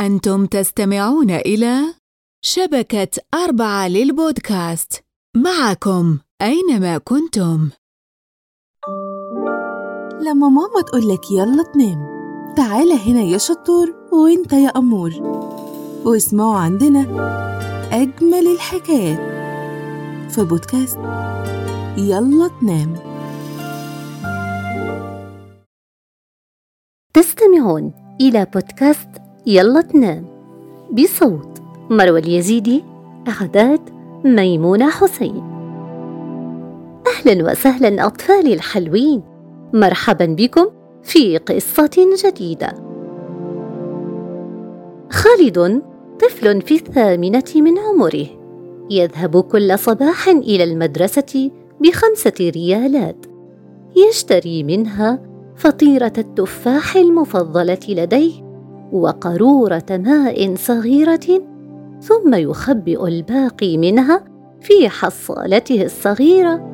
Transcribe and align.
أنتم 0.00 0.46
تستمعون 0.46 1.30
إلى 1.30 1.94
شبكة 2.44 3.08
أربعة 3.34 3.88
للبودكاست. 3.88 5.04
معكم 5.36 6.18
أينما 6.42 6.98
كنتم. 6.98 7.70
لما 10.20 10.48
ماما 10.48 10.80
تقولك 10.86 11.30
يلا 11.30 11.62
تنام 11.62 12.06
تعالى 12.56 12.94
هنا 12.94 13.20
يا 13.20 13.38
شطور 13.38 14.08
وإنت 14.12 14.52
يا 14.52 14.68
أمور. 14.68 15.10
واسمعوا 16.04 16.56
عندنا 16.56 17.00
أجمل 17.92 18.46
الحكايات 18.54 19.20
في 20.30 20.44
بودكاست 20.44 20.98
يلا 21.96 22.50
تنام. 22.60 22.94
تستمعون 27.14 27.92
إلى 28.20 28.46
بودكاست 28.54 29.29
يلا 29.46 29.80
تنام. 29.80 30.24
بصوت. 30.92 31.60
مروى 31.90 32.20
اليزيدي 32.20 32.84
إعداد 33.28 33.80
ميمونة 34.24 34.90
حسين. 34.90 35.42
أهلا 37.06 37.50
وسهلا 37.50 38.06
أطفالي 38.06 38.54
الحلوين. 38.54 39.22
مرحبا 39.74 40.26
بكم 40.26 40.66
في 41.02 41.38
قصة 41.38 41.90
جديدة. 42.24 42.74
خالد 45.10 45.82
طفل 46.20 46.62
في 46.62 46.74
الثامنة 46.74 47.52
من 47.56 47.78
عمره. 47.78 48.26
يذهب 48.90 49.40
كل 49.40 49.78
صباح 49.78 50.28
إلى 50.28 50.64
المدرسة 50.64 51.50
بخمسة 51.80 52.50
ريالات. 52.56 53.26
يشتري 53.96 54.62
منها 54.62 55.22
فطيرة 55.56 56.12
التفاح 56.18 56.96
المفضلة 56.96 57.78
لديه. 57.88 58.49
وقارورة 58.92 59.86
ماء 59.90 60.54
صغيرة 60.54 61.42
ثم 62.00 62.34
يخبئ 62.34 63.08
الباقي 63.08 63.78
منها 63.78 64.24
في 64.60 64.88
حصالته 64.88 65.84
الصغيرة 65.84 66.70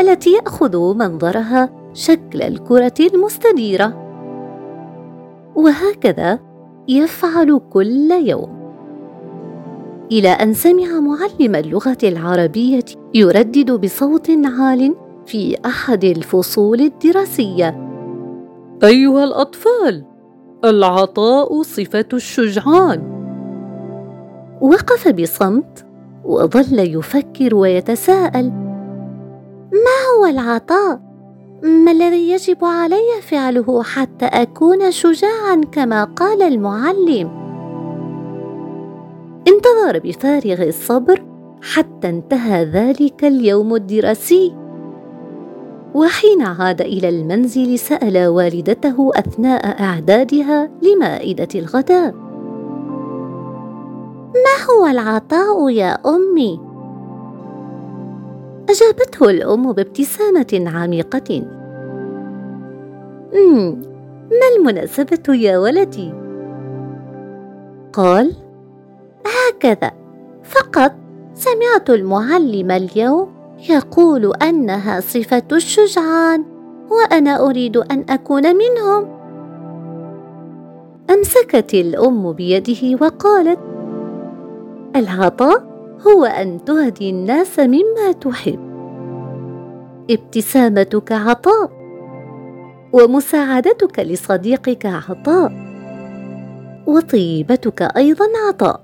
التي 0.00 0.32
يأخذ 0.32 0.94
منظرها 0.94 1.70
شكل 1.92 2.42
الكرة 2.42 2.94
المستديرة 3.14 4.02
وهكذا 5.56 6.38
يفعل 6.88 7.60
كل 7.70 8.10
يوم. 8.10 8.62
إلى 10.12 10.28
أن 10.28 10.54
سمع 10.54 11.00
معلم 11.00 11.54
اللغة 11.54 11.98
العربية 12.02 12.84
يردد 13.14 13.70
بصوت 13.70 14.30
عال 14.30 14.94
في 15.26 15.56
أحد 15.66 16.04
الفصول 16.04 16.80
الدراسية. 16.80 17.88
أيها 18.84 19.24
الأطفال! 19.24 20.11
العطاء 20.64 21.62
صفة 21.62 22.04
الشجعان. 22.12 23.22
وقف 24.60 25.08
بصمت 25.08 25.86
وظل 26.24 26.78
يفكر 26.78 27.54
ويتساءل 27.54 28.52
ما 29.72 29.98
هو 30.18 30.26
العطاء؟ 30.26 31.00
ما 31.62 31.92
الذي 31.92 32.30
يجب 32.30 32.64
علي 32.64 33.20
فعله 33.22 33.82
حتى 33.82 34.24
أكون 34.24 34.90
شجاعا 34.90 35.60
كما 35.72 36.04
قال 36.04 36.42
المعلم؟ 36.42 37.30
انتظر 39.48 39.98
بفارغ 40.04 40.68
الصبر 40.68 41.22
حتى 41.62 42.08
انتهى 42.08 42.64
ذلك 42.64 43.24
اليوم 43.24 43.74
الدراسي. 43.74 44.61
وحين 45.94 46.42
عاد 46.42 46.80
إلى 46.80 47.08
المنزل 47.08 47.78
سأل 47.78 48.26
والدته 48.26 49.10
أثناء 49.14 49.82
أعدادها 49.82 50.70
لمائدة 50.82 51.48
الغداء. 51.54 52.14
ما 54.32 54.56
هو 54.70 54.86
العطاء 54.86 55.70
يا 55.70 55.98
أمي؟ 56.06 56.60
أجابته 58.70 59.30
الأم 59.30 59.72
بابتسامة 59.72 60.64
عميقة. 60.66 61.42
ما 64.30 64.46
المناسبة 64.56 65.34
يا 65.34 65.58
ولدي؟ 65.58 66.14
قال 67.92 68.32
هكذا 69.26 69.90
فقط 70.44 70.92
سمعت 71.34 71.90
المعلم 71.90 72.70
اليوم 72.70 73.41
يقول 73.70 74.32
أنها 74.42 75.00
صفة 75.00 75.42
الشجعان 75.52 76.44
وأنا 76.90 77.48
أريد 77.48 77.76
أن 77.76 78.04
أكون 78.08 78.56
منهم. 78.56 79.22
أمسكت 81.10 81.74
الأم 81.74 82.32
بيده 82.32 82.98
وقالت 83.00 83.58
العطاء 84.96 85.72
هو 86.06 86.24
أن 86.24 86.64
تهدي 86.64 87.10
الناس 87.10 87.58
مما 87.58 88.12
تحب. 88.20 88.58
ابتسامتك 90.10 91.12
عطاء 91.12 91.70
ومساعدتك 92.92 93.98
لصديقك 93.98 94.86
عطاء 94.86 95.52
وطيبتك 96.86 97.82
أيضا 97.82 98.26
عطاء. 98.48 98.80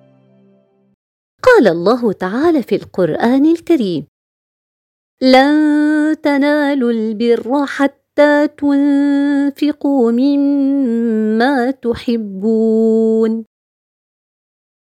قال 1.42 1.68
الله 1.68 2.12
تعالى 2.12 2.62
في 2.62 2.74
القرآن 2.74 3.46
الكريم 3.46 4.06
لن 5.22 6.16
تنالوا 6.22 6.90
البر 6.90 7.66
حتى 7.66 8.48
تنفقوا 8.48 10.12
مما 10.12 11.70
تحبون. 11.70 13.44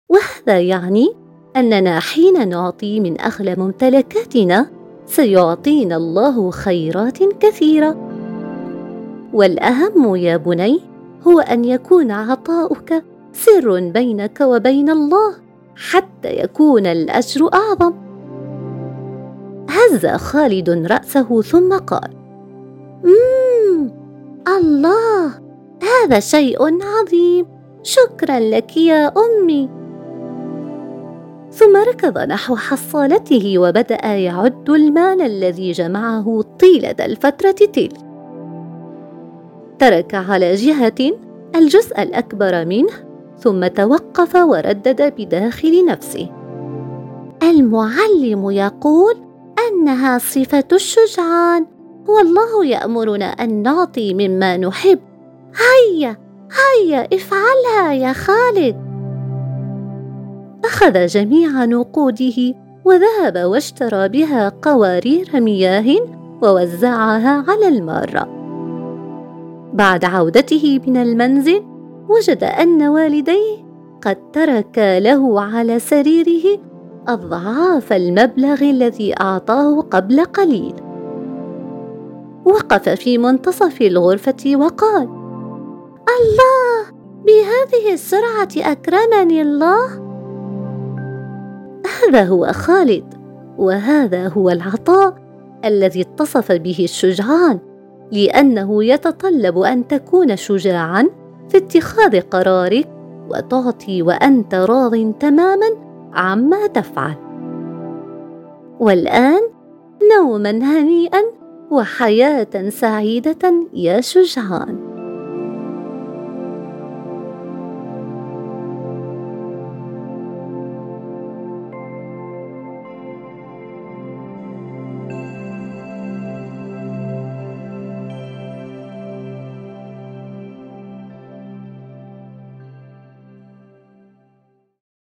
وهذا 0.09 0.59
يعني 0.59 1.07
أننا 1.55 1.99
حين 1.99 2.49
نعطي 2.49 2.99
من 2.99 3.21
أغلى 3.21 3.55
ممتلكاتنا 3.55 4.71
سيعطينا 5.05 5.95
الله 5.95 6.51
خيرات 6.51 7.23
كثيرة. 7.23 8.09
والأهم 9.33 10.15
يا 10.15 10.37
بني 10.37 10.79
هو 11.27 11.39
أن 11.39 11.65
يكون 11.65 12.11
عطاؤك 12.11 13.03
سر 13.33 13.89
بينك 13.89 14.41
وبين 14.41 14.89
الله 14.89 15.35
حتى 15.75 16.39
يكون 16.39 16.85
الأجر 16.85 17.49
أعظم. 17.53 18.12
هز 19.93 20.05
خالد 20.05 20.69
رأسه 20.69 21.41
ثم 21.41 21.77
قال 21.77 22.09
مم 23.03 23.91
الله 24.47 25.31
هذا 25.83 26.19
شيء 26.19 26.83
عظيم 26.83 27.45
شكرا 27.83 28.39
لك 28.39 28.77
يا 28.77 29.13
أمي. 29.17 29.69
ثم 31.51 31.77
ركض 31.77 32.17
نحو 32.17 32.55
حصالته 32.55 33.57
وبدأ 33.57 34.05
يعد 34.05 34.69
المال 34.69 35.21
الذي 35.21 35.71
جمعه 35.71 36.41
طيلة 36.59 36.95
الفترة 36.99 37.51
تلك. 37.51 37.97
ترك 39.79 40.15
على 40.15 40.55
جهة 40.55 41.11
الجزء 41.55 42.01
الأكبر 42.01 42.65
منه 42.65 42.93
ثم 43.37 43.67
توقف 43.67 44.35
وردد 44.35 45.13
بداخل 45.17 45.85
نفسه. 45.85 46.29
المعلم 47.43 48.51
يقول 48.51 49.15
أنها 49.69 50.17
صفة 50.17 50.67
الشجعان. 50.73 51.65
والله 52.07 52.65
يأمرنا 52.65 53.25
أن 53.25 53.61
نعطي 53.61 54.13
مما 54.13 54.57
نحب. 54.57 54.99
هيا 55.55 56.17
هيا 56.51 57.07
افعلها 57.13 57.93
يا 57.93 58.13
خالد. 58.13 58.75
أخذ 60.65 61.05
جميع 61.05 61.65
نقوده 61.65 62.55
وذهب 62.85 63.37
واشترى 63.37 64.09
بها 64.09 64.49
قوارير 64.61 65.41
مياه 65.41 65.95
ووزعها 66.41 67.45
على 67.47 67.67
المارة. 67.67 68.43
بعد 69.73 70.05
عودته 70.05 70.79
من 70.87 70.97
المنزل 70.97 71.63
وجد 72.09 72.43
أن 72.43 72.83
والديه 72.83 73.57
قد 74.01 74.31
تركا 74.31 74.99
له 74.99 75.41
على 75.41 75.79
سريره 75.79 76.59
اضعاف 77.07 77.93
المبلغ 77.93 78.61
الذي 78.61 79.21
أعطاه 79.21 79.81
قبل 79.81 80.23
قليل. 80.23 80.75
وقف 82.45 82.89
في 82.89 83.17
منتصف 83.17 83.81
الغرفة 83.81 84.55
وقال 84.55 85.09
الله 86.07 86.93
بهذه 87.25 87.93
السرعة 87.93 88.49
أكرمني 88.57 89.41
الله؟ 89.41 89.87
هذا 92.03 92.23
هو 92.23 92.51
خالد 92.51 93.13
وهذا 93.57 94.27
هو 94.27 94.49
العطاء 94.49 95.15
الذي 95.65 96.01
اتصف 96.01 96.51
به 96.51 96.77
الشجعان 96.79 97.59
لأنه 98.11 98.83
يتطلب 98.83 99.57
أن 99.57 99.87
تكون 99.87 100.35
شجاعا 100.35 101.09
في 101.49 101.57
اتخاذ 101.57 102.21
قرارك 102.21 102.89
وتعطي 103.29 104.01
وأنت 104.01 104.55
راض 104.55 105.13
تماما 105.19 105.82
عما 106.15 106.67
تفعل. 106.67 107.15
والآن 108.79 109.41
نوما 110.17 110.51
هنيئا 110.51 111.21
وحياة 111.71 112.69
سعيدة 112.69 113.53
يا 113.73 114.01
شجعان. 114.01 114.82